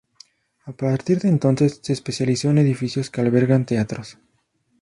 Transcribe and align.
A 0.65 0.71
partir 0.73 1.19
de 1.21 1.29
entonces 1.29 1.79
se 1.83 1.93
especializó 1.93 2.49
en 2.49 2.57
edificios 2.57 3.11
que 3.11 3.21
albergan 3.21 3.67
teatros. 3.67 4.17